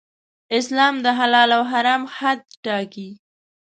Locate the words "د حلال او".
1.05-1.63